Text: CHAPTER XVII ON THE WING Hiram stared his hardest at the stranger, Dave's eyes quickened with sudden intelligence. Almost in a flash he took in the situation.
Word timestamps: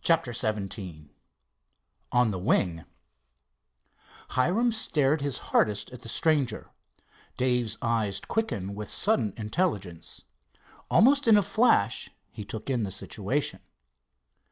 CHAPTER 0.00 0.32
XVII 0.32 1.14
ON 2.10 2.32
THE 2.32 2.40
WING 2.40 2.84
Hiram 4.30 4.72
stared 4.72 5.20
his 5.20 5.38
hardest 5.54 5.92
at 5.92 6.00
the 6.00 6.08
stranger, 6.08 6.72
Dave's 7.36 7.78
eyes 7.80 8.18
quickened 8.18 8.74
with 8.74 8.90
sudden 8.90 9.32
intelligence. 9.36 10.24
Almost 10.90 11.28
in 11.28 11.36
a 11.36 11.42
flash 11.42 12.10
he 12.32 12.44
took 12.44 12.68
in 12.68 12.82
the 12.82 12.90
situation. 12.90 13.60